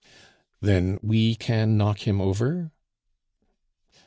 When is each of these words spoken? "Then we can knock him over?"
"Then 0.61 0.97
we 1.03 1.35
can 1.35 1.77
knock 1.77 2.07
him 2.07 2.19
over?" 2.21 2.71